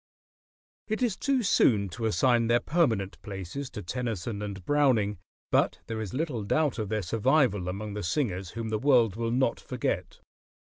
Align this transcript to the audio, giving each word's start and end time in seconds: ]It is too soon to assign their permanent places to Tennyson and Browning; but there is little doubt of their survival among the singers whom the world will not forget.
]It 0.87 1.03
is 1.03 1.15
too 1.15 1.43
soon 1.43 1.87
to 1.89 2.07
assign 2.07 2.47
their 2.47 2.59
permanent 2.59 3.21
places 3.21 3.69
to 3.69 3.83
Tennyson 3.83 4.41
and 4.41 4.65
Browning; 4.65 5.19
but 5.51 5.77
there 5.85 6.01
is 6.01 6.11
little 6.11 6.41
doubt 6.41 6.79
of 6.79 6.89
their 6.89 7.03
survival 7.03 7.69
among 7.69 7.93
the 7.93 8.01
singers 8.01 8.49
whom 8.57 8.69
the 8.69 8.79
world 8.79 9.15
will 9.15 9.29
not 9.29 9.59
forget. 9.59 10.19